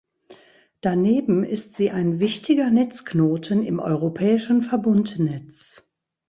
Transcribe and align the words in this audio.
Daneben 0.81 1.43
ist 1.43 1.75
sie 1.75 1.91
ein 1.91 2.19
wichtiger 2.19 2.71
Netzknoten 2.71 3.61
im 3.61 3.79
europäischen 3.79 4.63
Verbundnetz. 4.63 5.83